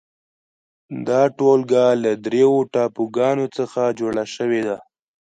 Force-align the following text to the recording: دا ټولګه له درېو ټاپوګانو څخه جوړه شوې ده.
دا 1.07 1.21
ټولګه 1.37 1.85
له 2.03 2.11
درېو 2.25 2.53
ټاپوګانو 2.73 3.45
څخه 3.57 3.81
جوړه 3.99 4.23
شوې 4.35 4.61
ده. 4.67 4.77